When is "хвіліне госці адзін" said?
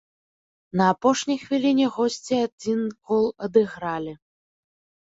1.43-2.81